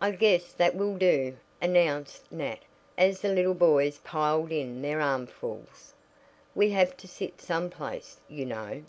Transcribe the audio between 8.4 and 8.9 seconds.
know."